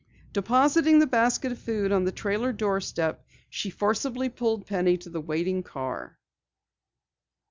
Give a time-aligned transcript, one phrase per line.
[0.33, 5.21] Depositing the basket of food on the trailer doorstep, she forcibly pulled Penny to the
[5.21, 6.17] waiting car.